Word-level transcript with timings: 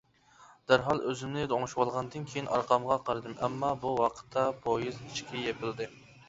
دەرھال 0.69 1.01
ئۆزۈمنى 1.09 1.43
ئوڭشىۋالغاندىن 1.57 2.25
كېيىن 2.31 2.49
ئارقامغا 2.55 2.97
قارىدىم 3.11 3.37
ئەمما 3.43 3.71
بۇ 3.85 3.93
ۋاقىتتا 4.01 4.47
پويىز 4.65 4.99
ئىشىكى 5.05 5.45
يېپىلدى. 5.47 5.91